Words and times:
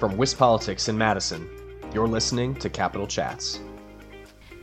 From 0.00 0.16
WisPolitics 0.16 0.88
in 0.88 0.96
Madison, 0.96 1.46
you're 1.92 2.08
listening 2.08 2.54
to 2.54 2.70
Capital 2.70 3.06
Chats. 3.06 3.60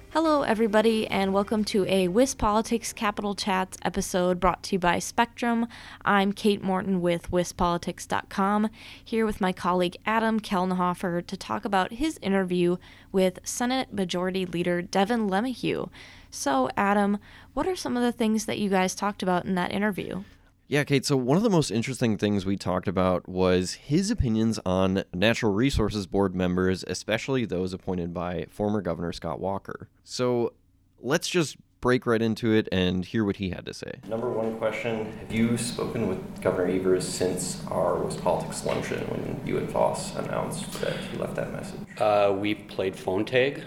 Hello, 0.10 0.42
everybody, 0.42 1.06
and 1.06 1.32
welcome 1.32 1.64
to 1.66 1.86
a 1.86 2.08
WisPolitics 2.08 2.96
Capital 2.96 3.36
Chats 3.36 3.78
episode 3.84 4.40
brought 4.40 4.64
to 4.64 4.74
you 4.78 4.80
by 4.80 4.98
Spectrum. 4.98 5.68
I'm 6.04 6.34
Kate 6.34 6.64
Morton 6.64 7.02
with 7.02 7.30
WisPolitics.com, 7.30 8.72
here 9.06 9.28
with 9.28 9.40
my 9.40 9.54
colleague 9.54 9.98
Adam 10.08 10.40
Kellenhofer 10.40 11.24
to 11.28 11.38
talk 11.38 11.66
about 11.66 11.94
his 11.94 12.18
interview 12.24 12.78
with 13.12 13.38
Senate 13.44 13.94
Majority 13.94 14.48
Leader 14.48 14.82
Devin 14.82 15.30
LeMahieu. 15.30 15.92
So, 16.32 16.68
Adam, 16.76 17.20
what 17.54 17.68
are 17.68 17.76
some 17.76 17.96
of 17.96 18.02
the 18.02 18.12
things 18.12 18.48
that 18.48 18.58
you 18.58 18.72
guys 18.72 18.96
talked 18.96 19.22
about 19.22 19.46
in 19.46 19.54
that 19.54 19.72
interview? 19.72 20.24
Yeah, 20.70 20.84
Kate. 20.84 21.06
So, 21.06 21.16
one 21.16 21.38
of 21.38 21.44
the 21.44 21.50
most 21.50 21.72
interesting 21.72 22.18
things 22.18 22.46
we 22.46 22.58
talked 22.58 22.90
about 22.90 23.30
was 23.30 23.76
his 23.76 24.12
opinions 24.12 24.60
on 24.66 25.04
Natural 25.14 25.54
Resources 25.54 26.08
Board 26.08 26.36
members, 26.36 26.84
especially 26.88 27.46
those 27.46 27.72
appointed 27.72 28.14
by 28.14 28.48
former 28.50 28.82
Governor 28.82 29.14
Scott 29.14 29.40
Walker. 29.40 29.88
So, 30.04 30.52
let's 31.00 31.30
just 31.30 31.56
break 31.80 32.06
right 32.06 32.22
into 32.22 32.52
it 32.52 32.68
and 32.70 33.06
hear 33.06 33.24
what 33.24 33.38
he 33.38 33.52
had 33.52 33.66
to 33.66 33.74
say. 33.74 33.94
Number 34.10 34.30
one 34.30 34.58
question 34.58 35.10
Have 35.20 35.32
you 35.32 35.58
spoken 35.58 36.10
with 36.10 36.42
Governor 36.42 36.70
Evers 36.70 37.08
since 37.08 37.66
our 37.68 37.96
WisPolitics 37.96 38.66
luncheon 38.66 39.08
when 39.08 39.40
you 39.46 39.58
and 39.60 39.70
Vos 39.70 40.18
announced 40.18 40.70
that 40.82 40.98
he 40.98 41.18
left 41.18 41.36
that 41.36 41.54
message? 41.54 41.80
Uh, 41.98 42.36
we've 42.38 42.68
played 42.68 42.94
phone 42.94 43.24
tag. 43.24 43.64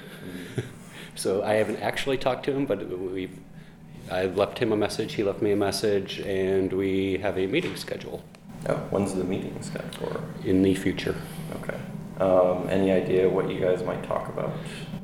so, 1.15 1.43
I 1.43 1.55
haven't 1.55 1.79
actually 1.79 2.19
talked 2.19 2.45
to 2.45 2.53
him, 2.53 2.67
but 2.67 2.87
we've 2.91 3.39
I 4.11 4.27
left 4.27 4.59
him 4.59 4.73
a 4.73 4.77
message, 4.77 5.15
he 5.15 5.23
left 5.23 5.43
me 5.43 5.53
a 5.53 5.57
message, 5.57 6.21
and 6.21 6.73
we 6.73 7.19
have 7.19 7.39
a 7.39 7.47
meeting 7.47 7.77
scheduled. 7.77 8.23
Oh, 8.69 8.77
when's 8.91 9.15
the 9.15 9.25
meeting 9.25 9.57
scheduled 9.63 9.95
for? 9.95 10.49
In 10.49 10.63
the 10.63 10.75
future. 10.75 11.15
Okay. 11.63 11.79
Um, 12.21 12.69
any 12.69 12.91
idea 12.91 13.29
what 13.29 13.51
you 13.51 13.59
guys 13.59 13.83
might 13.83 14.05
talk 14.05 14.29
about? 14.29 14.53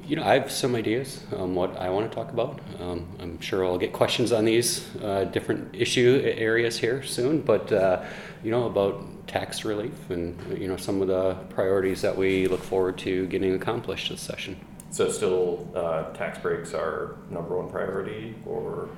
You 0.06 0.16
know, 0.16 0.22
I 0.22 0.34
have 0.34 0.50
some 0.50 0.74
ideas 0.74 1.24
on 1.34 1.54
what 1.54 1.76
I 1.78 1.88
want 1.88 2.10
to 2.10 2.14
talk 2.14 2.30
about. 2.30 2.60
Um, 2.78 3.08
I'm 3.18 3.40
sure 3.40 3.64
I'll 3.64 3.78
get 3.78 3.92
questions 3.92 4.32
on 4.32 4.44
these 4.44 4.94
uh, 5.02 5.24
different 5.24 5.74
issue 5.74 6.22
areas 6.36 6.78
here 6.78 7.02
soon, 7.02 7.40
but 7.40 7.72
uh, 7.72 8.04
you 8.44 8.50
know 8.50 8.66
about 8.66 9.26
tax 9.26 9.64
relief 9.64 10.10
and 10.10 10.38
you 10.56 10.68
know 10.68 10.76
some 10.76 11.02
of 11.02 11.08
the 11.08 11.34
priorities 11.50 12.02
that 12.02 12.16
we 12.16 12.46
look 12.46 12.62
forward 12.62 12.98
to 12.98 13.26
getting 13.26 13.54
accomplished 13.54 14.10
this 14.10 14.20
session. 14.20 14.56
So 14.96 15.10
still, 15.10 15.68
uh, 15.74 16.04
tax 16.14 16.38
breaks 16.38 16.72
are 16.72 17.16
number 17.28 17.54
one 17.54 17.68
priority, 17.68 18.34
or 18.46 18.88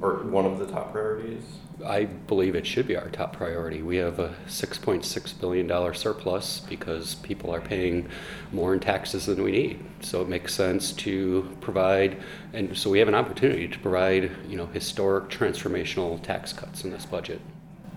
or 0.00 0.14
one 0.24 0.44
of 0.44 0.58
the 0.58 0.66
top 0.66 0.90
priorities? 0.90 1.44
I 1.86 2.06
believe 2.06 2.56
it 2.56 2.66
should 2.66 2.88
be 2.88 2.96
our 2.96 3.08
top 3.10 3.36
priority. 3.36 3.82
We 3.82 3.98
have 3.98 4.18
a 4.18 4.34
$6.6 4.48 5.40
billion 5.40 5.94
surplus 5.94 6.58
because 6.58 7.14
people 7.16 7.54
are 7.54 7.60
paying 7.60 8.08
more 8.50 8.74
in 8.74 8.80
taxes 8.80 9.26
than 9.26 9.44
we 9.44 9.52
need. 9.52 9.84
So 10.00 10.22
it 10.22 10.28
makes 10.28 10.54
sense 10.54 10.90
to 10.94 11.56
provide, 11.60 12.20
and 12.52 12.76
so 12.76 12.90
we 12.90 12.98
have 12.98 13.06
an 13.06 13.14
opportunity 13.14 13.68
to 13.68 13.78
provide, 13.78 14.32
you 14.48 14.56
know, 14.56 14.66
historic 14.66 15.28
transformational 15.28 16.20
tax 16.20 16.52
cuts 16.52 16.82
in 16.82 16.90
this 16.90 17.06
budget. 17.06 17.40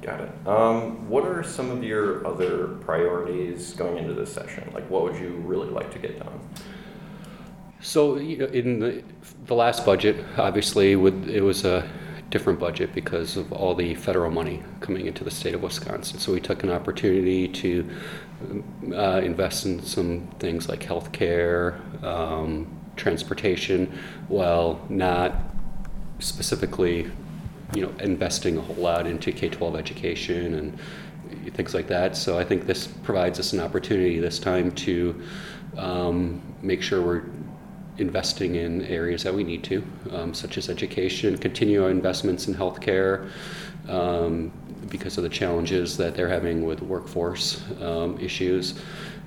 Got 0.04 0.22
it. 0.22 0.48
Um, 0.48 1.10
what 1.10 1.26
are 1.26 1.42
some 1.42 1.72
of 1.72 1.84
your 1.84 2.26
other 2.28 2.68
priorities 2.68 3.74
going 3.74 3.98
into 3.98 4.14
this 4.14 4.32
session? 4.32 4.70
Like, 4.76 4.88
what 4.92 5.02
would 5.02 5.16
you 5.16 5.42
really 5.44 5.70
like 5.70 5.92
to 5.94 6.00
get 6.00 6.20
done? 6.20 6.40
So 7.82 8.18
in 8.18 8.80
the, 8.80 9.04
the 9.46 9.56
last 9.56 9.86
budget, 9.86 10.24
obviously, 10.38 10.96
with, 10.96 11.28
it 11.28 11.42
was 11.42 11.66
a 11.66 11.88
different 12.30 12.60
budget 12.60 12.94
because 12.94 13.38
of 13.38 13.52
all 13.52 13.76
the 13.76 13.96
federal 13.96 14.32
money 14.32 14.64
coming 14.80 15.08
into 15.08 15.24
the 15.24 15.32
state 15.32 15.56
of 15.56 15.64
Wisconsin. 15.64 16.20
So 16.20 16.32
we 16.32 16.40
took 16.40 16.64
an 16.64 16.72
opportunity 16.72 17.48
to 17.48 17.90
uh, 18.94 19.22
invest 19.24 19.66
in 19.66 19.82
some 19.82 20.28
things 20.40 20.70
like 20.70 20.82
healthcare, 20.82 22.04
um, 22.04 22.68
transportation, 22.96 23.92
while 24.28 24.84
not 24.90 25.36
specifically, 26.20 27.10
you 27.74 27.82
know, 27.82 27.92
investing 28.00 28.58
a 28.58 28.62
whole 28.62 28.76
lot 28.76 29.08
into 29.08 29.32
K-12 29.32 29.78
education 29.78 30.54
and 30.54 31.54
things 31.54 31.74
like 31.74 31.88
that. 31.88 32.16
So 32.16 32.38
I 32.38 32.44
think 32.44 32.68
this 32.68 32.88
provides 32.88 33.40
us 33.40 33.54
an 33.54 33.60
opportunity 33.60 34.20
this 34.20 34.40
time 34.40 34.72
to 34.72 35.22
um, 35.78 36.42
make 36.62 36.82
sure 36.82 37.02
we're 37.02 37.24
investing 38.02 38.56
in 38.56 38.84
areas 38.86 39.24
that 39.24 39.34
we 39.34 39.44
need 39.44 39.64
to, 39.66 39.84
um, 40.12 40.34
such 40.34 40.58
as 40.58 40.70
education, 40.70 41.38
continue 41.38 41.84
our 41.84 41.90
investments 41.90 42.48
in 42.48 42.56
healthcare 42.56 43.30
um, 43.88 44.52
because 44.90 45.18
of 45.18 45.24
the 45.24 45.30
challenges 45.30 45.96
that 45.98 46.16
they're 46.16 46.30
having 46.30 46.66
with 46.66 46.82
workforce 46.82 47.64
um, 47.82 48.20
issues. 48.20 48.82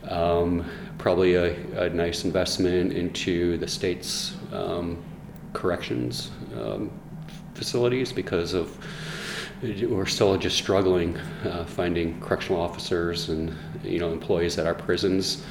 Um, 0.08 0.68
probably 0.98 1.34
a, 1.34 1.54
a, 1.80 1.88
nice 1.88 2.26
investment 2.26 2.92
into 2.92 3.56
the 3.56 3.66
state's 3.66 4.36
um, 4.52 5.02
corrections 5.54 6.30
facilities 7.54 8.12
because 8.12 8.52
of 8.54 8.76
we're 9.62 10.06
still 10.06 10.36
just 10.36 10.56
struggling 10.56 11.16
uh, 11.44 11.64
finding 11.64 12.20
correctional 12.20 12.60
officers 12.60 13.28
and 13.28 13.54
you 13.82 13.98
know 13.98 14.12
employees 14.12 14.58
at 14.58 14.66
our 14.66 14.74
prisons 14.74 15.44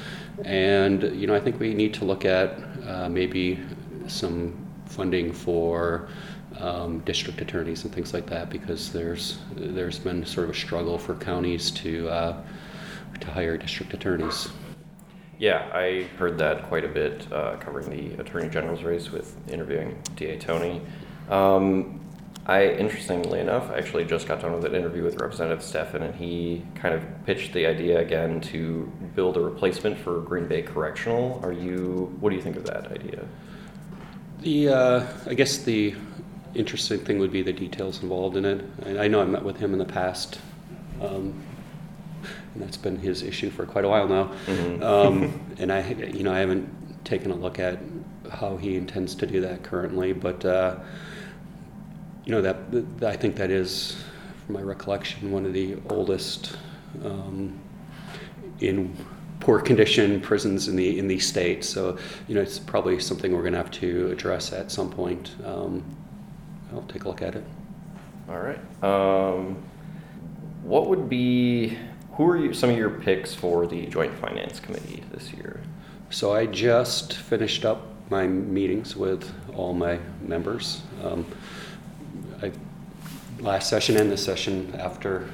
and 0.46 1.04
you 1.20 1.26
know 1.26 1.34
I 1.36 1.40
think 1.40 1.60
we 1.60 1.74
need 1.74 1.94
to 1.96 2.06
look 2.06 2.26
at 2.26 2.60
uh, 2.88 3.10
maybe 3.10 3.60
some 4.08 4.58
funding 4.86 5.32
for 5.32 6.08
um, 6.60 7.00
district 7.00 7.42
attorneys 7.42 7.84
and 7.84 7.94
things 7.94 8.14
like 8.14 8.28
that 8.28 8.50
because 8.50 8.92
there's 8.92 9.40
there's 9.56 10.00
been 10.00 10.26
sort 10.26 10.50
of 10.50 10.56
a 10.56 10.58
struggle 10.58 10.98
for 10.98 11.16
counties 11.16 11.72
to 11.72 12.10
uh, 12.10 12.44
to 13.20 13.32
hire 13.32 13.58
district 13.58 13.94
attorneys. 13.94 14.50
Yeah, 15.40 15.70
I 15.74 16.04
heard 16.18 16.38
that 16.38 16.64
quite 16.64 16.86
a 16.86 16.88
bit 16.88 17.32
uh, 17.32 17.58
covering 17.58 17.90
the 17.90 18.22
attorney 18.22 18.50
general's 18.50 18.84
race 18.84 19.12
with 19.12 19.36
interviewing 19.50 20.02
DA 20.16 20.38
Toney. 20.38 20.82
Um, 21.30 22.00
I, 22.46 22.68
interestingly 22.68 23.40
enough, 23.40 23.72
actually 23.72 24.04
just 24.04 24.28
got 24.28 24.42
done 24.42 24.54
with 24.54 24.66
an 24.66 24.76
interview 24.76 25.04
with 25.04 25.16
Representative 25.22 25.64
Steffen, 25.64 26.02
and 26.02 26.14
he 26.14 26.66
kind 26.76 26.94
of 26.94 27.02
pitched 27.26 27.54
the 27.54 27.66
idea 27.66 28.00
again 28.00 28.42
to 28.42 28.92
build 29.16 29.38
a 29.38 29.40
replacement 29.40 29.98
for 29.98 30.20
Green 30.20 30.48
Bay 30.48 30.62
Correctional. 30.62 31.40
Are 31.42 31.54
you? 31.54 32.14
What 32.20 32.32
do 32.32 32.36
you 32.36 32.42
think 32.42 32.58
of 32.58 32.66
that 32.66 32.92
idea? 32.92 33.24
The 34.42 34.70
uh, 34.70 35.08
I 35.26 35.36
guess 35.36 35.60
the 35.60 35.96
interesting 36.54 37.00
thing 37.00 37.20
would 37.20 37.32
be 37.32 37.44
the 37.44 37.54
details 37.54 38.04
involved 38.04 38.36
in 38.36 38.44
it. 38.44 38.66
I, 38.86 39.06
I 39.06 39.08
know 39.08 39.22
I 39.22 39.26
met 39.26 39.44
with 39.44 39.58
him 39.58 39.72
in 39.72 39.80
the 39.80 39.86
past, 39.86 40.38
um, 41.02 41.42
and 42.54 42.62
that's 42.62 42.78
been 42.78 42.98
his 42.98 43.24
issue 43.24 43.52
for 43.52 43.66
quite 43.66 43.86
a 43.86 43.90
while 43.90 44.10
now. 44.10 44.34
Mm-hmm. 44.48 44.84
Um, 44.84 45.42
and 45.60 45.72
I, 45.72 45.90
you 45.92 46.24
know, 46.24 46.34
I 46.34 46.40
haven't 46.40 47.06
taken 47.06 47.32
a 47.32 47.36
look 47.36 47.58
at 47.58 47.80
how 48.30 48.58
he 48.58 48.76
intends 48.76 49.16
to 49.16 49.26
do 49.26 49.40
that 49.40 49.64
currently, 49.64 50.12
but. 50.12 50.44
Uh, 50.44 50.80
you 52.26 52.32
know 52.32 52.42
that, 52.42 53.00
that, 53.00 53.10
I 53.10 53.16
think 53.16 53.36
that 53.36 53.52
is, 53.52 54.04
from 54.46 54.56
my 54.56 54.62
recollection, 54.62 55.32
one 55.32 55.46
of 55.46 55.54
the 55.54 55.78
oldest 55.90 56.58
um, 57.04 57.60
in 58.60 58.96
poor 59.40 59.60
condition 59.60 60.22
prisons 60.22 60.68
in 60.68 60.76
the 60.76 60.98
in 60.98 61.08
the 61.08 61.20
state. 61.20 61.64
So 61.64 61.98
you 62.28 62.36
know 62.36 62.42
it's 62.42 62.60
probably 62.60 63.00
something 63.00 63.34
we're 63.34 63.42
going 63.42 63.54
to 63.54 63.60
have 63.60 63.72
to 63.72 64.12
address 64.12 64.54
at 64.54 64.72
some 64.72 64.90
point. 64.90 65.36
Um, 65.46 65.84
I'll 66.74 66.82
take 66.84 67.04
a 67.04 67.08
look 67.08 67.22
at 67.22 67.36
it. 67.36 67.44
All 68.30 68.40
right. 68.40 68.84
Um, 68.84 69.62
what 70.64 70.88
would 70.88 71.10
be 71.10 71.78
who 72.14 72.28
are 72.28 72.38
you, 72.38 72.54
some 72.54 72.70
of 72.70 72.78
your 72.78 72.92
picks 72.92 73.34
for 73.34 73.66
the 73.66 73.88
Joint 73.88 74.14
Finance 74.20 74.60
Committee 74.60 75.04
this 75.12 75.34
year? 75.34 75.60
So 76.10 76.34
I 76.34 76.46
just 76.46 77.14
finished 77.14 77.66
up 77.66 77.88
my 78.10 78.28
meetings 78.28 78.96
with 78.96 79.34
all 79.56 79.74
my 79.74 80.00
members. 80.22 80.84
Um, 81.04 81.26
I, 82.44 82.52
last 83.40 83.70
session 83.70 83.98
and 83.98 84.12
this 84.12 84.24
session 84.24 84.76
after 84.78 85.30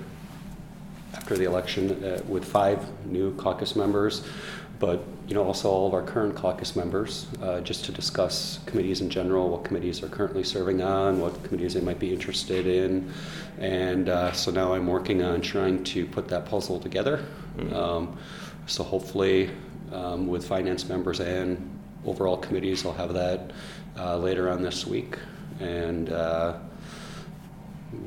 after 1.13 1.35
the 1.35 1.45
election 1.45 2.03
uh, 2.03 2.21
with 2.27 2.45
five 2.45 2.85
new 3.07 3.33
caucus 3.35 3.75
members, 3.75 4.23
but 4.79 5.03
you 5.27 5.33
know 5.33 5.43
also 5.43 5.69
all 5.69 5.87
of 5.87 5.93
our 5.93 6.03
current 6.03 6.35
caucus 6.35 6.75
members, 6.75 7.25
uh, 7.41 7.61
just 7.61 7.83
to 7.85 7.91
discuss 7.91 8.59
committees 8.67 9.01
in 9.01 9.09
general, 9.09 9.49
what 9.49 9.63
committees 9.63 10.03
are 10.03 10.07
currently 10.07 10.43
serving 10.43 10.83
on, 10.83 11.19
what 11.19 11.43
committees 11.43 11.73
they 11.73 11.81
might 11.81 11.99
be 11.99 12.13
interested 12.13 12.67
in, 12.67 13.11
and 13.57 14.09
uh, 14.09 14.31
so 14.33 14.51
now 14.51 14.73
I'm 14.73 14.85
working 14.85 15.23
on 15.23 15.41
trying 15.41 15.83
to 15.85 16.05
put 16.05 16.27
that 16.27 16.45
puzzle 16.45 16.79
together. 16.79 17.25
Mm-hmm. 17.57 17.73
Um, 17.73 18.17
so 18.67 18.83
hopefully, 18.83 19.49
um, 19.91 20.27
with 20.27 20.47
finance 20.47 20.87
members 20.87 21.19
and 21.19 21.79
overall 22.05 22.37
committees, 22.37 22.85
I'll 22.85 22.93
have 22.93 23.13
that 23.15 23.51
uh, 23.97 24.17
later 24.17 24.49
on 24.49 24.61
this 24.61 24.85
week, 24.85 25.17
and 25.59 26.09
uh, 26.11 26.57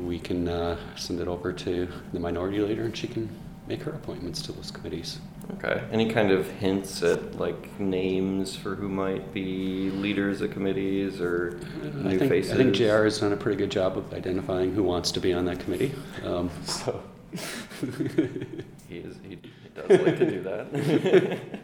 we 0.01 0.19
can 0.19 0.49
uh, 0.49 0.79
send 0.97 1.21
it 1.21 1.29
over 1.29 1.53
to 1.53 1.89
the 2.13 2.21
minority 2.21 2.61
leader 2.61 2.85
and 2.85 2.97
she 2.97 3.07
can 3.09 3.29
make 3.67 3.83
her 3.83 3.93
appointments 3.93 4.43
to 4.43 4.53
those 4.53 4.71
committees. 4.71 5.19
Okay. 5.55 5.83
Any 5.91 6.11
kind 6.11 6.31
of 6.31 6.49
hints 6.51 7.03
at 7.03 7.39
like 7.39 7.79
names 7.81 8.57
for 8.57 8.75
who 8.75 8.89
might 8.89 9.33
be 9.33 9.91
leaders 9.91 10.41
of 10.41 10.51
committees 10.53 11.21
or 11.21 11.59
new 11.83 12.11
I 12.11 12.19
think, 12.19 12.31
faces? 12.31 12.53
I 12.53 12.57
think 12.57 12.75
JR 12.75 13.05
has 13.05 13.21
done 13.21 13.33
a 13.33 13.37
pretty 13.37 13.59
good 13.59 13.71
job 13.71 13.97
of 13.99 14.13
identifying 14.15 14.75
who 14.75 14.83
wants 14.83 15.13
to 15.13 15.21
be 15.21 15.33
on 15.33 15.45
that 15.47 15.61
committee. 15.61 15.93
Um, 16.25 16.51
so 16.65 17.03
he 17.33 18.99
is 18.99 19.17
he, 19.23 19.39
he 19.39 19.69
does 19.75 20.01
like 20.01 20.19
to 20.19 20.31
do 20.31 20.43
that. 20.43 21.39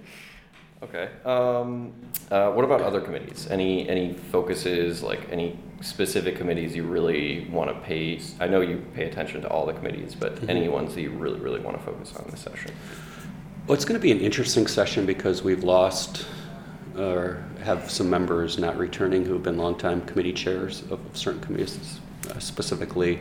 okay. 0.83 1.09
Um, 1.25 1.93
uh, 2.31 2.51
what 2.53 2.65
about 2.65 2.81
other 2.83 3.01
committees? 3.01 3.47
Any 3.51 3.89
any 3.89 4.15
focuses 4.15 5.03
like 5.03 5.29
any 5.31 5.59
specific 5.81 6.37
committees 6.37 6.75
you 6.75 6.85
really 6.85 7.47
want 7.51 7.71
to 7.71 7.81
pay? 7.81 8.21
I 8.41 8.47
know 8.49 8.61
you 8.61 8.85
pay 8.95 9.05
attention 9.05 9.41
to 9.43 9.49
all 9.49 9.67
the 9.67 9.73
committees, 9.73 10.15
but 10.15 10.37
Mhm. 10.37 10.49
any 10.49 10.69
ones 10.69 10.95
that 10.95 11.03
you 11.03 11.11
really 11.11 11.41
really 11.41 11.61
want 11.61 11.77
to 11.79 11.83
focus 11.83 12.15
on 12.17 12.27
this 12.31 12.41
session? 12.41 12.73
Well, 13.67 13.75
it's 13.75 13.85
going 13.85 13.99
to 14.01 14.03
be 14.03 14.13
an 14.13 14.21
interesting 14.21 14.67
session 14.67 15.05
because 15.07 15.43
we've 15.43 15.63
lost 15.65 16.27
or 16.97 17.45
have 17.63 17.91
some 17.91 18.09
members 18.11 18.59
not 18.59 18.77
returning 18.79 19.25
who 19.25 19.35
have 19.35 19.43
been 19.43 19.57
longtime 19.59 20.01
committee 20.03 20.33
chairs 20.33 20.83
of 20.91 20.99
certain 21.13 21.41
committees, 21.41 22.01
uh, 22.31 22.39
specifically, 22.39 23.21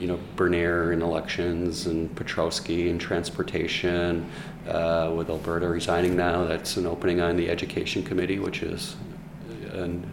you 0.00 0.06
know, 0.06 0.18
Bernier 0.34 0.92
in 0.92 1.02
elections 1.02 1.86
and 1.86 2.12
Petrowski 2.16 2.88
in 2.88 2.98
transportation. 2.98 4.28
Uh, 4.66 5.12
with 5.14 5.28
Alberta 5.28 5.68
resigning 5.68 6.16
now, 6.16 6.44
that's 6.44 6.76
an 6.76 6.86
opening 6.86 7.20
on 7.20 7.36
the 7.36 7.50
education 7.50 8.02
committee, 8.02 8.38
which 8.38 8.62
is 8.62 8.96
an 9.72 10.10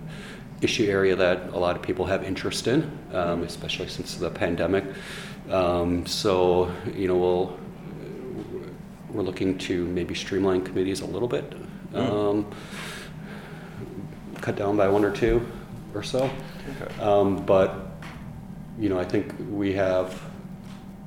issue 0.62 0.86
area 0.86 1.16
that 1.16 1.50
a 1.54 1.58
lot 1.58 1.76
of 1.76 1.82
people 1.82 2.06
have 2.06 2.24
interest 2.24 2.68
in, 2.68 3.00
um, 3.14 3.44
especially 3.44 3.88
since 3.88 4.16
the 4.16 4.30
pandemic. 4.30 4.84
Um, 5.50 6.06
so, 6.06 6.72
you 6.94 7.08
know, 7.08 7.16
we'll 7.16 7.58
we're 9.12 9.24
looking 9.24 9.58
to 9.58 9.86
maybe 9.86 10.14
streamline 10.14 10.64
committees 10.64 11.00
a 11.02 11.06
little 11.06 11.30
bit, 11.30 11.54
um, 11.94 12.46
cut 14.42 14.58
down 14.58 14.76
by 14.76 14.90
one 14.90 15.06
or 15.06 15.12
two 15.12 15.46
or 15.94 16.04
so. 16.04 16.30
Okay. 16.82 17.02
Um, 17.02 17.46
but, 17.46 17.87
you 18.80 18.90
know, 18.90 19.00
I 19.00 19.06
think 19.06 19.34
we 19.50 19.74
have 19.74 20.22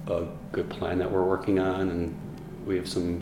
a 0.06 0.26
good 0.52 0.68
plan 0.68 0.98
that 0.98 1.10
we're 1.10 1.24
working 1.24 1.58
on, 1.58 1.88
and 1.88 2.16
we 2.66 2.76
have 2.76 2.88
some 2.88 3.20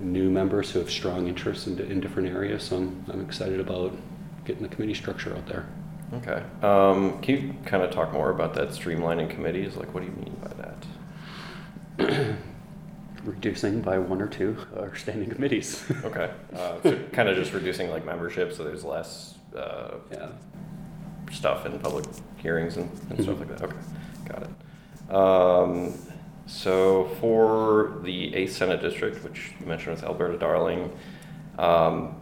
new 0.00 0.30
members 0.30 0.70
who 0.70 0.78
have 0.78 0.90
strong 0.90 1.26
interests 1.26 1.66
in, 1.66 1.78
in 1.78 2.00
different 2.00 2.28
areas. 2.28 2.64
So 2.64 2.76
I'm, 2.76 3.04
I'm 3.08 3.20
excited 3.20 3.60
about 3.60 3.96
getting 4.44 4.62
the 4.62 4.68
committee 4.68 4.94
structure 4.94 5.34
out 5.34 5.46
there. 5.46 5.66
Okay. 6.14 6.42
Um, 6.62 7.20
can 7.20 7.36
you 7.36 7.54
kind 7.64 7.82
of 7.82 7.90
talk 7.90 8.12
more 8.12 8.30
about 8.30 8.54
that 8.54 8.70
streamlining 8.70 9.30
committees? 9.30 9.76
Like, 9.76 9.92
what 9.92 10.00
do 10.00 10.06
you 10.06 10.16
mean 10.16 10.36
by 10.42 12.04
that? 12.06 12.36
Reducing 13.24 13.82
by 13.82 13.98
one 13.98 14.22
or 14.22 14.28
two 14.28 14.56
our 14.76 14.94
standing 14.96 15.30
committees. 15.30 15.84
Okay. 16.04 16.30
Uh, 16.54 16.80
so 16.82 16.98
kind 17.12 17.28
of 17.28 17.36
just 17.36 17.52
reducing 17.52 17.90
like 17.90 18.06
membership, 18.06 18.52
so 18.52 18.64
there's 18.64 18.84
less 18.84 19.34
uh, 19.54 19.96
yeah. 20.10 20.28
Stuff 21.30 21.66
in 21.66 21.78
public 21.78 22.04
hearings 22.36 22.76
and, 22.76 22.90
and 23.10 23.22
stuff 23.22 23.36
Mhm. 23.36 23.40
like 23.40 23.48
that. 23.58 23.62
Okay, 23.62 23.76
got 24.28 24.42
it. 24.42 25.14
Um, 25.14 25.94
so 26.46 27.04
for 27.20 27.98
the 28.02 28.34
eighth 28.34 28.52
Senate 28.52 28.80
district, 28.80 29.22
which 29.24 29.52
you 29.60 29.66
mentioned 29.66 29.96
with 29.96 30.04
Alberta 30.04 30.38
Darling, 30.38 30.90
um, 31.58 32.14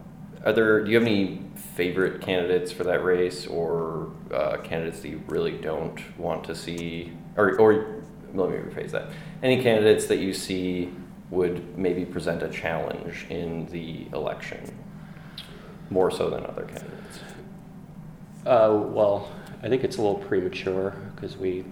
are 0.45 0.53
there? 0.53 0.83
Do 0.83 0.91
you 0.91 0.97
have 0.97 1.07
any 1.07 1.41
favorite 1.75 2.21
candidates 2.21 2.71
for 2.71 2.83
that 2.83 3.03
race, 3.03 3.45
or 3.47 4.09
uh, 4.33 4.57
candidates 4.63 5.01
that 5.01 5.09
you 5.09 5.21
really 5.27 5.51
don't 5.51 5.99
want 6.17 6.43
to 6.45 6.55
see, 6.55 7.11
or 7.35 7.57
or 7.59 8.03
let 8.33 8.49
me 8.49 8.57
rephrase 8.57 8.91
that. 8.91 9.09
Any 9.43 9.61
candidates 9.61 10.07
that 10.07 10.17
you 10.17 10.33
see 10.33 10.91
would 11.29 11.77
maybe 11.77 12.05
present 12.05 12.41
a 12.43 12.49
challenge 12.49 13.25
in 13.29 13.65
the 13.67 14.07
election, 14.15 14.59
more 15.89 16.09
so 16.11 16.29
than 16.29 16.45
other 16.45 16.63
candidates. 16.63 17.19
Uh, 18.47 18.71
well, 18.71 19.29
I 19.61 19.67
think 19.67 19.83
it's 19.83 19.97
a 19.97 20.01
little 20.01 20.19
premature 20.19 20.95
because 21.13 21.35
we 21.35 21.65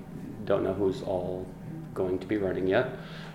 don't 0.43 0.61
know 0.61 0.73
who's 0.73 1.01
all 1.03 1.47
going 1.93 2.19
to 2.19 2.27
be 2.27 2.35
running 2.35 2.67
yet. 2.67 2.89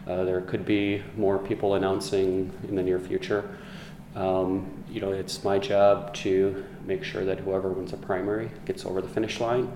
Uh, 0.06 0.24
there 0.24 0.42
could 0.42 0.66
be 0.66 1.02
more 1.16 1.38
people 1.38 1.74
announcing 1.74 2.52
in 2.68 2.76
the 2.76 2.82
near 2.82 2.98
future. 2.98 3.56
Um, 4.14 4.84
you 4.90 5.00
know, 5.00 5.12
it's 5.12 5.42
my 5.42 5.58
job 5.58 6.12
to 6.16 6.66
make 6.84 7.02
sure 7.02 7.24
that 7.24 7.38
whoever 7.38 7.70
wins 7.70 7.94
a 7.94 7.96
primary 7.96 8.50
gets 8.66 8.84
over 8.84 9.00
the 9.00 9.08
finish 9.08 9.40
line. 9.40 9.72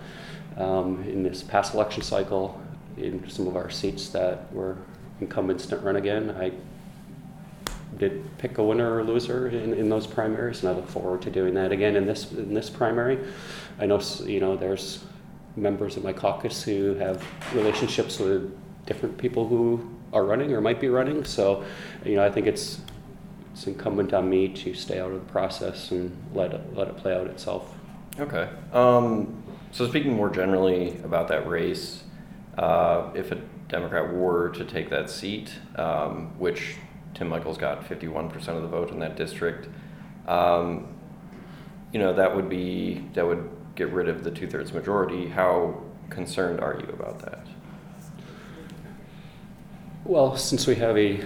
Um, 0.58 1.02
in 1.04 1.22
this 1.22 1.42
past 1.42 1.72
election 1.72 2.02
cycle, 2.02 2.60
in 2.98 3.26
some 3.30 3.46
of 3.46 3.56
our 3.56 3.70
seats 3.70 4.10
that 4.10 4.52
were 4.52 4.76
incumbents 5.22 5.64
didn't 5.64 5.84
run 5.84 5.96
again, 5.96 6.36
I 6.38 6.52
did 7.98 8.38
pick 8.38 8.58
a 8.58 8.62
winner 8.62 8.96
or 8.96 9.04
loser 9.04 9.48
in, 9.48 9.74
in 9.74 9.88
those 9.88 10.06
primaries, 10.06 10.62
and 10.62 10.70
I 10.70 10.76
look 10.76 10.88
forward 10.88 11.22
to 11.22 11.30
doing 11.30 11.54
that 11.54 11.72
again 11.72 11.96
in 11.96 12.06
this 12.06 12.32
in 12.32 12.54
this 12.54 12.70
primary. 12.70 13.18
I 13.78 13.86
know 13.86 14.00
you 14.24 14.40
know 14.40 14.56
there's 14.56 15.04
members 15.56 15.96
of 15.96 16.04
my 16.04 16.12
caucus 16.12 16.62
who 16.62 16.94
have 16.94 17.24
relationships 17.54 18.18
with 18.18 18.56
different 18.86 19.16
people 19.18 19.46
who 19.46 19.88
are 20.12 20.24
running 20.24 20.52
or 20.52 20.60
might 20.60 20.80
be 20.80 20.88
running. 20.88 21.24
So, 21.24 21.64
you 22.04 22.16
know, 22.16 22.24
I 22.24 22.30
think 22.30 22.46
it's 22.46 22.80
it's 23.52 23.66
incumbent 23.68 24.12
on 24.12 24.28
me 24.28 24.48
to 24.48 24.74
stay 24.74 24.98
out 24.98 25.12
of 25.12 25.26
the 25.26 25.32
process 25.32 25.92
and 25.92 26.16
let 26.34 26.52
it 26.52 26.76
let 26.76 26.88
it 26.88 26.96
play 26.96 27.14
out 27.14 27.26
itself. 27.26 27.74
Okay. 28.18 28.48
Um, 28.72 29.42
so 29.70 29.88
speaking 29.88 30.12
more 30.12 30.30
generally 30.30 30.98
about 31.04 31.28
that 31.28 31.48
race, 31.48 32.04
uh, 32.58 33.10
if 33.14 33.32
a 33.32 33.40
Democrat 33.68 34.12
were 34.12 34.50
to 34.50 34.64
take 34.64 34.90
that 34.90 35.10
seat, 35.10 35.52
um, 35.76 36.38
which 36.38 36.76
Tim 37.14 37.28
Michels 37.28 37.58
got 37.58 37.84
51% 37.84 38.34
of 38.48 38.62
the 38.62 38.68
vote 38.68 38.90
in 38.90 38.98
that 38.98 39.16
district, 39.16 39.68
um, 40.26 40.88
you 41.92 42.00
know, 42.00 42.12
that 42.12 42.34
would 42.34 42.48
be, 42.48 43.04
that 43.14 43.26
would 43.26 43.48
get 43.76 43.90
rid 43.90 44.08
of 44.08 44.24
the 44.24 44.30
two-thirds 44.30 44.72
majority. 44.72 45.28
How 45.28 45.80
concerned 46.10 46.60
are 46.60 46.74
you 46.74 46.88
about 46.92 47.20
that? 47.20 47.46
Well, 50.04 50.36
since 50.36 50.66
we 50.66 50.74
have 50.76 50.98
a 50.98 51.24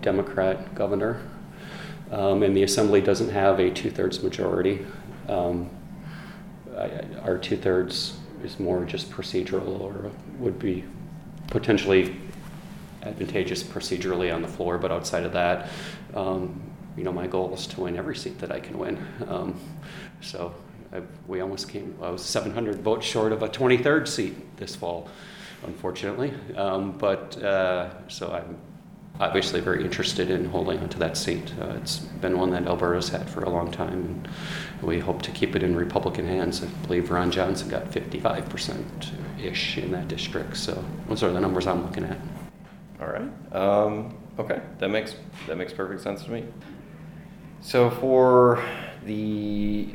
Democrat 0.00 0.74
governor 0.74 1.20
um, 2.10 2.42
and 2.42 2.56
the 2.56 2.62
assembly 2.62 3.00
doesn't 3.00 3.30
have 3.30 3.58
a 3.58 3.70
two 3.70 3.90
thirds 3.90 4.22
majority, 4.22 4.86
um, 5.28 5.70
I- 6.76 7.04
our 7.24 7.38
two 7.38 7.56
thirds 7.56 8.18
is 8.44 8.60
more 8.60 8.84
just 8.84 9.10
procedural 9.10 9.80
or 9.80 10.10
would 10.38 10.58
be 10.58 10.84
potentially 11.48 12.16
advantageous 13.02 13.62
procedurally 13.62 14.34
on 14.34 14.42
the 14.42 14.48
floor, 14.48 14.78
but 14.78 14.90
outside 14.90 15.24
of 15.24 15.32
that, 15.32 15.68
um, 16.14 16.60
you 16.96 17.04
know, 17.04 17.12
my 17.12 17.26
goal 17.26 17.52
is 17.54 17.66
to 17.68 17.80
win 17.80 17.96
every 17.96 18.16
seat 18.16 18.38
that 18.38 18.52
I 18.52 18.60
can 18.60 18.78
win. 18.78 19.04
Um, 19.26 19.58
so 20.20 20.54
I, 20.92 21.00
we 21.26 21.40
almost 21.40 21.68
came, 21.68 21.96
I 22.02 22.10
was 22.10 22.22
700 22.22 22.80
votes 22.82 23.06
short 23.06 23.32
of 23.32 23.42
a 23.42 23.48
23rd 23.48 24.06
seat 24.06 24.56
this 24.56 24.76
fall, 24.76 25.08
unfortunately. 25.64 26.32
Um, 26.56 26.92
but 26.98 27.42
uh, 27.42 28.08
so 28.08 28.32
I'm 28.32 28.58
obviously 29.20 29.60
very 29.60 29.84
interested 29.84 30.30
in 30.30 30.44
holding 30.44 30.78
onto 30.80 30.98
that 30.98 31.16
seat. 31.16 31.52
Uh, 31.60 31.74
it's 31.80 31.98
been 31.98 32.38
one 32.38 32.50
that 32.50 32.66
Alberta's 32.66 33.08
had 33.08 33.28
for 33.28 33.42
a 33.44 33.50
long 33.50 33.70
time, 33.70 33.92
and 33.92 34.28
we 34.82 34.98
hope 34.98 35.22
to 35.22 35.30
keep 35.30 35.54
it 35.56 35.62
in 35.62 35.76
Republican 35.76 36.26
hands. 36.26 36.62
I 36.62 36.66
believe 36.86 37.10
Ron 37.10 37.30
Johnson 37.30 37.68
got 37.68 37.84
55% 37.90 38.84
ish 39.42 39.78
in 39.78 39.92
that 39.92 40.08
district. 40.08 40.56
So 40.56 40.84
those 41.08 41.22
are 41.22 41.30
the 41.30 41.40
numbers 41.40 41.66
I'm 41.66 41.82
looking 41.82 42.04
at. 42.04 42.18
All 43.02 43.08
right. 43.08 43.52
Um, 43.52 44.16
okay, 44.38 44.60
that 44.78 44.88
makes 44.88 45.16
that 45.48 45.56
makes 45.56 45.72
perfect 45.72 46.02
sense 46.02 46.22
to 46.24 46.30
me. 46.30 46.44
So 47.60 47.90
for 47.90 48.64
the 49.04 49.88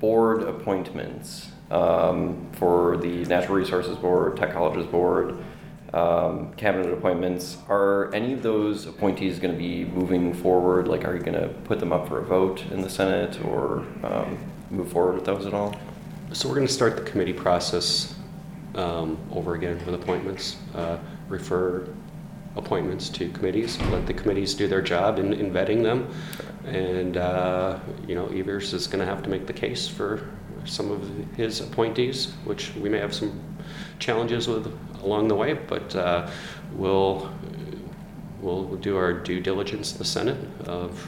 board 0.00 0.42
appointments 0.42 1.48
um, 1.70 2.50
for 2.52 2.96
the 2.96 3.24
Natural 3.26 3.54
Resources 3.54 3.96
Board, 3.96 4.36
Tech 4.36 4.52
Colleges 4.52 4.86
Board, 4.86 5.36
um, 5.94 6.52
cabinet 6.54 6.92
appointments, 6.92 7.58
are 7.68 8.12
any 8.12 8.32
of 8.32 8.42
those 8.42 8.86
appointees 8.86 9.38
going 9.38 9.54
to 9.54 9.58
be 9.58 9.84
moving 9.84 10.34
forward? 10.34 10.88
Like, 10.88 11.04
are 11.04 11.14
you 11.14 11.22
going 11.22 11.40
to 11.40 11.48
put 11.64 11.78
them 11.78 11.92
up 11.92 12.08
for 12.08 12.18
a 12.18 12.24
vote 12.24 12.64
in 12.72 12.82
the 12.82 12.90
Senate 12.90 13.42
or 13.44 13.86
um, 14.02 14.36
move 14.70 14.90
forward 14.90 15.14
with 15.14 15.24
those 15.24 15.46
at 15.46 15.54
all? 15.54 15.76
So 16.32 16.48
we're 16.48 16.56
going 16.56 16.66
to 16.66 16.72
start 16.72 16.96
the 16.96 17.02
committee 17.02 17.32
process 17.32 18.16
um, 18.74 19.16
over 19.32 19.54
again 19.54 19.80
with 19.86 19.94
appointments. 19.94 20.56
Uh, 20.74 20.98
refer 21.28 21.88
appointments 22.56 23.08
to 23.10 23.28
committees. 23.30 23.80
Let 23.90 24.06
the 24.06 24.14
committees 24.14 24.54
do 24.54 24.66
their 24.66 24.82
job 24.82 25.18
in, 25.18 25.32
in 25.32 25.52
vetting 25.52 25.82
them. 25.82 26.08
And 26.66 27.16
uh, 27.16 27.78
you 28.06 28.14
know, 28.14 28.26
Evers 28.28 28.72
is 28.72 28.86
going 28.86 29.00
to 29.00 29.06
have 29.06 29.22
to 29.22 29.30
make 29.30 29.46
the 29.46 29.52
case 29.52 29.86
for 29.86 30.28
some 30.64 30.90
of 30.90 31.08
his 31.36 31.60
appointees, 31.60 32.32
which 32.44 32.74
we 32.74 32.88
may 32.88 32.98
have 32.98 33.14
some 33.14 33.40
challenges 33.98 34.48
with 34.48 34.66
along 35.02 35.28
the 35.28 35.34
way. 35.34 35.54
But 35.54 35.94
uh, 35.94 36.30
we'll 36.72 37.32
we'll 38.40 38.76
do 38.76 38.96
our 38.96 39.12
due 39.12 39.40
diligence 39.40 39.92
in 39.92 39.98
the 39.98 40.04
Senate 40.04 40.38
of 40.66 41.06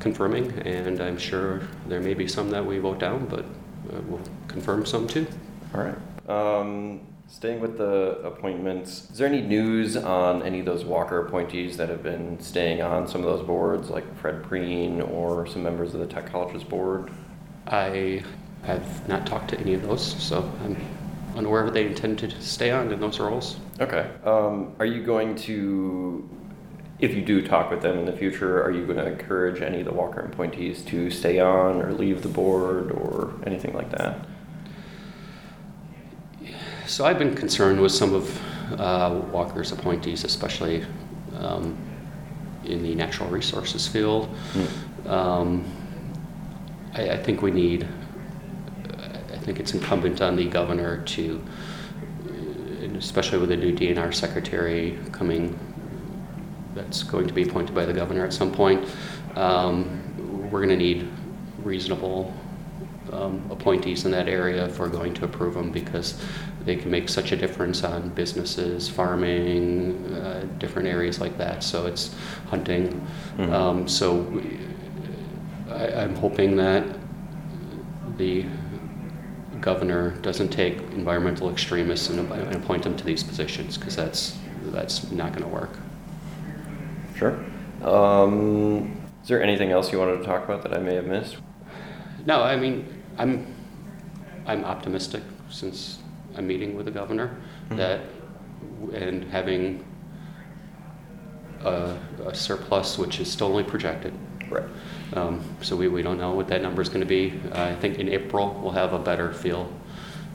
confirming, 0.00 0.52
and 0.66 1.00
I'm 1.00 1.18
sure 1.18 1.62
there 1.88 2.00
may 2.00 2.14
be 2.14 2.28
some 2.28 2.50
that 2.50 2.64
we 2.64 2.78
vote 2.78 2.98
down, 2.98 3.26
but 3.26 3.44
uh, 3.44 4.00
we'll 4.06 4.20
confirm 4.48 4.84
some 4.84 5.06
too. 5.06 5.26
All 5.74 5.82
right. 5.82 6.28
Um, 6.28 7.00
staying 7.34 7.60
with 7.60 7.76
the 7.76 8.20
appointments, 8.24 9.10
is 9.10 9.18
there 9.18 9.26
any 9.26 9.40
news 9.40 9.96
on 9.96 10.42
any 10.44 10.60
of 10.60 10.66
those 10.66 10.84
Walker 10.84 11.26
appointees 11.26 11.76
that 11.78 11.88
have 11.88 12.02
been 12.02 12.38
staying 12.38 12.80
on 12.80 13.08
some 13.08 13.24
of 13.24 13.26
those 13.26 13.44
boards, 13.44 13.90
like 13.90 14.04
Fred 14.18 14.44
Prehn 14.44 15.06
or 15.10 15.44
some 15.46 15.64
members 15.64 15.94
of 15.94 16.00
the 16.00 16.06
Tech 16.06 16.30
Colleges 16.30 16.62
Board? 16.62 17.10
I 17.66 18.22
have 18.62 19.08
not 19.08 19.26
talked 19.26 19.50
to 19.50 19.58
any 19.58 19.74
of 19.74 19.82
those, 19.82 20.22
so 20.22 20.48
I'm 20.64 20.76
unaware 21.36 21.68
they 21.70 21.86
intend 21.86 22.20
to 22.20 22.30
stay 22.40 22.70
on 22.70 22.92
in 22.92 23.00
those 23.00 23.18
roles. 23.18 23.58
Okay. 23.80 24.08
Um, 24.22 24.76
are 24.78 24.86
you 24.86 25.02
going 25.02 25.34
to, 25.34 26.28
if 27.00 27.14
you 27.14 27.22
do 27.22 27.44
talk 27.44 27.68
with 27.68 27.82
them 27.82 27.98
in 27.98 28.04
the 28.04 28.16
future, 28.16 28.62
are 28.62 28.70
you 28.70 28.86
going 28.86 28.98
to 28.98 29.06
encourage 29.06 29.60
any 29.60 29.80
of 29.80 29.86
the 29.86 29.92
Walker 29.92 30.20
appointees 30.20 30.82
to 30.82 31.10
stay 31.10 31.40
on 31.40 31.82
or 31.82 31.92
leave 31.92 32.22
the 32.22 32.28
board 32.28 32.92
or 32.92 33.34
anything 33.44 33.74
like 33.74 33.90
that? 33.90 34.24
So 36.86 37.06
I've 37.06 37.18
been 37.18 37.34
concerned 37.34 37.80
with 37.80 37.92
some 37.92 38.12
of 38.14 38.78
uh, 38.78 39.22
Walker's 39.32 39.72
appointees, 39.72 40.24
especially 40.24 40.84
um, 41.38 41.78
in 42.64 42.82
the 42.82 42.94
natural 42.94 43.28
resources 43.30 43.88
field. 43.88 44.28
Mm. 44.52 45.10
Um, 45.10 45.64
I, 46.92 47.10
I, 47.10 47.22
think 47.22 47.40
we 47.40 47.50
need, 47.50 47.88
I 49.32 49.38
think 49.38 49.60
it's 49.60 49.72
incumbent 49.72 50.20
on 50.20 50.36
the 50.36 50.46
governor 50.46 51.02
to, 51.02 51.42
especially 52.98 53.38
with 53.38 53.48
the 53.48 53.56
new 53.56 53.74
DNR 53.74 54.12
secretary 54.12 54.98
coming, 55.10 55.58
that's 56.74 57.02
going 57.02 57.26
to 57.26 57.32
be 57.32 57.44
appointed 57.44 57.74
by 57.74 57.86
the 57.86 57.94
governor 57.94 58.26
at 58.26 58.32
some 58.32 58.52
point, 58.52 58.86
um, 59.36 60.50
we're 60.50 60.60
going 60.60 60.68
to 60.68 60.76
need 60.76 61.08
reasonable 61.62 62.34
um, 63.14 63.46
appointees 63.50 64.04
in 64.04 64.10
that 64.10 64.28
area 64.28 64.66
if 64.66 64.78
we're 64.78 64.88
going 64.88 65.14
to 65.14 65.24
approve 65.24 65.54
them 65.54 65.70
because 65.70 66.20
they 66.64 66.76
can 66.76 66.90
make 66.90 67.08
such 67.08 67.32
a 67.32 67.36
difference 67.36 67.84
on 67.84 68.08
businesses, 68.10 68.88
farming, 68.88 70.14
uh, 70.14 70.46
different 70.58 70.88
areas 70.88 71.20
like 71.20 71.36
that. 71.38 71.62
So 71.62 71.86
it's 71.86 72.14
hunting. 72.48 73.06
Mm-hmm. 73.36 73.52
Um, 73.52 73.88
so 73.88 74.14
we, 74.14 74.58
I, 75.70 76.02
I'm 76.02 76.14
hoping 76.16 76.56
that 76.56 76.86
the 78.16 78.46
governor 79.60 80.10
doesn't 80.20 80.48
take 80.48 80.78
environmental 80.92 81.50
extremists 81.50 82.10
and, 82.10 82.20
and 82.30 82.54
appoint 82.54 82.82
them 82.82 82.96
to 82.96 83.04
these 83.04 83.22
positions 83.22 83.78
because 83.78 83.96
that's 83.96 84.36
that's 84.66 85.10
not 85.10 85.32
going 85.32 85.42
to 85.42 85.48
work. 85.48 85.78
Sure. 87.16 87.38
Um, 87.82 89.00
is 89.22 89.28
there 89.28 89.42
anything 89.42 89.70
else 89.70 89.92
you 89.92 89.98
wanted 89.98 90.18
to 90.18 90.24
talk 90.24 90.44
about 90.44 90.62
that 90.62 90.74
I 90.74 90.78
may 90.78 90.94
have 90.94 91.06
missed? 91.06 91.36
No, 92.26 92.42
I 92.42 92.56
mean 92.56 93.03
I'm 93.18 93.54
I'm 94.46 94.64
optimistic 94.64 95.22
since 95.50 95.98
a 96.36 96.42
meeting 96.42 96.76
with 96.76 96.86
the 96.86 96.92
governor 96.92 97.36
mm-hmm. 97.66 97.76
that 97.76 98.00
and 98.92 99.24
having 99.24 99.84
a, 101.62 101.96
a, 102.26 102.34
surplus 102.34 102.98
which 102.98 103.20
is 103.20 103.30
still 103.30 103.48
only 103.48 103.64
projected. 103.64 104.12
Right. 104.50 104.64
Um, 105.14 105.42
so 105.62 105.76
we, 105.76 105.88
we 105.88 106.02
don't 106.02 106.18
know 106.18 106.32
what 106.32 106.48
that 106.48 106.60
number 106.60 106.82
is 106.82 106.88
going 106.88 107.00
to 107.00 107.06
be. 107.06 107.40
Uh, 107.52 107.64
I 107.64 107.74
think 107.76 107.98
in 107.98 108.08
April 108.08 108.58
we'll 108.62 108.72
have 108.72 108.92
a 108.92 108.98
better 108.98 109.32
feel 109.32 109.72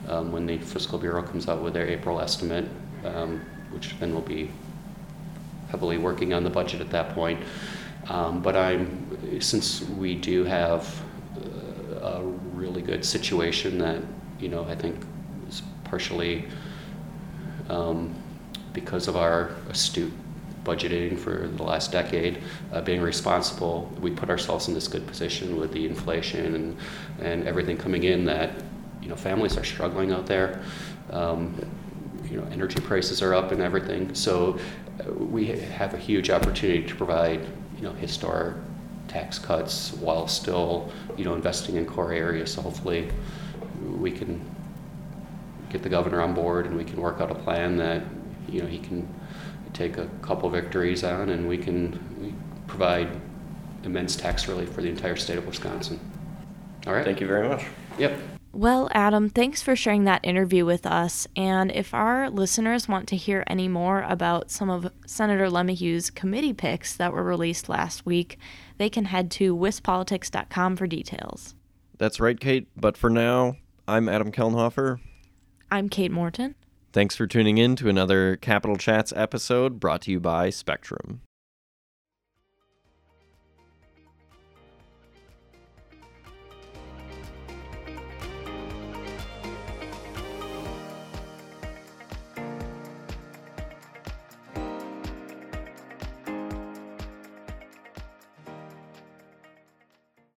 um, 0.08 0.32
when 0.32 0.46
the 0.46 0.58
fiscal 0.58 0.98
bureau 0.98 1.22
comes 1.22 1.48
out 1.48 1.62
with 1.62 1.74
their 1.74 1.86
April 1.86 2.20
estimate, 2.20 2.68
um, 3.04 3.40
which 3.70 3.96
then 4.00 4.12
will 4.14 4.20
be 4.22 4.50
heavily 5.70 5.98
working 5.98 6.32
on 6.32 6.42
the 6.42 6.50
budget 6.50 6.80
at 6.80 6.90
that 6.90 7.14
point. 7.14 7.40
Um, 8.08 8.42
but 8.42 8.56
I'm 8.56 9.40
since 9.40 9.82
we 9.82 10.16
do 10.16 10.44
have 10.44 11.00
a 12.02 12.22
really 12.60 12.82
good 12.82 13.04
situation 13.04 13.78
that 13.78 14.02
you 14.38 14.48
know 14.48 14.64
I 14.64 14.74
think 14.74 14.96
is 15.48 15.62
partially 15.84 16.44
um, 17.68 18.14
because 18.72 19.08
of 19.08 19.16
our 19.16 19.50
astute 19.70 20.12
budgeting 20.64 21.18
for 21.18 21.48
the 21.48 21.62
last 21.62 21.90
decade, 21.90 22.42
uh, 22.72 22.82
being 22.82 23.00
responsible, 23.00 23.90
we 24.00 24.10
put 24.10 24.28
ourselves 24.28 24.68
in 24.68 24.74
this 24.74 24.88
good 24.88 25.06
position 25.06 25.56
with 25.56 25.72
the 25.72 25.86
inflation 25.86 26.54
and, 26.54 26.76
and 27.20 27.48
everything 27.48 27.78
coming 27.78 28.04
in 28.04 28.24
that 28.26 28.50
you 29.02 29.08
know 29.08 29.16
families 29.16 29.56
are 29.56 29.64
struggling 29.64 30.12
out 30.12 30.26
there. 30.26 30.62
Um, 31.10 31.54
you 32.30 32.36
know, 32.36 32.46
energy 32.52 32.80
prices 32.80 33.22
are 33.22 33.34
up 33.34 33.50
and 33.50 33.60
everything. 33.60 34.14
So 34.14 34.58
uh, 35.00 35.12
we 35.12 35.46
have 35.46 35.94
a 35.94 35.98
huge 35.98 36.30
opportunity 36.30 36.86
to 36.86 36.94
provide 36.94 37.40
you 37.76 37.82
know 37.82 37.92
historic 37.94 38.56
tax 39.10 39.38
cuts 39.38 39.92
while 39.94 40.28
still 40.28 40.90
you 41.16 41.24
know 41.24 41.34
investing 41.34 41.76
in 41.76 41.84
core 41.84 42.12
areas. 42.12 42.52
So 42.54 42.62
hopefully 42.62 43.10
we 43.82 44.10
can 44.10 44.40
get 45.68 45.82
the 45.82 45.88
governor 45.88 46.20
on 46.20 46.32
board 46.34 46.66
and 46.66 46.76
we 46.76 46.84
can 46.84 47.00
work 47.00 47.20
out 47.20 47.30
a 47.30 47.34
plan 47.34 47.76
that 47.76 48.02
you 48.48 48.62
know 48.62 48.68
he 48.68 48.78
can 48.78 49.06
take 49.72 49.98
a 49.98 50.06
couple 50.22 50.48
victories 50.48 51.04
on 51.04 51.28
and 51.28 51.48
we 51.48 51.58
can 51.58 52.36
provide 52.66 53.08
immense 53.84 54.16
tax 54.16 54.46
relief 54.48 54.70
for 54.72 54.82
the 54.82 54.88
entire 54.88 55.16
state 55.16 55.38
of 55.38 55.46
Wisconsin. 55.46 55.98
All 56.86 56.92
right. 56.92 57.04
Thank 57.04 57.20
you 57.20 57.26
very 57.26 57.48
much. 57.48 57.64
Yep. 57.98 58.20
Well, 58.52 58.88
Adam, 58.92 59.30
thanks 59.30 59.62
for 59.62 59.76
sharing 59.76 60.04
that 60.04 60.24
interview 60.24 60.64
with 60.64 60.84
us. 60.84 61.28
And 61.36 61.70
if 61.70 61.94
our 61.94 62.28
listeners 62.28 62.88
want 62.88 63.06
to 63.08 63.16
hear 63.16 63.44
any 63.46 63.68
more 63.68 64.02
about 64.02 64.50
some 64.50 64.68
of 64.68 64.90
Senator 65.06 65.46
LeMahieu's 65.46 66.10
committee 66.10 66.52
picks 66.52 66.96
that 66.96 67.12
were 67.12 67.22
released 67.22 67.68
last 67.68 68.04
week, 68.04 68.38
they 68.78 68.90
can 68.90 69.04
head 69.04 69.30
to 69.32 69.56
wispolitics.com 69.56 70.76
for 70.76 70.86
details. 70.88 71.54
That's 71.98 72.18
right, 72.18 72.40
Kate. 72.40 72.66
But 72.76 72.96
for 72.96 73.08
now, 73.08 73.56
I'm 73.86 74.08
Adam 74.08 74.32
Kelnhofer. 74.32 74.98
I'm 75.70 75.88
Kate 75.88 76.10
Morton. 76.10 76.56
Thanks 76.92 77.14
for 77.14 77.28
tuning 77.28 77.58
in 77.58 77.76
to 77.76 77.88
another 77.88 78.34
Capital 78.34 78.76
Chats 78.76 79.12
episode 79.14 79.78
brought 79.78 80.02
to 80.02 80.10
you 80.10 80.18
by 80.18 80.50
Spectrum. 80.50 81.20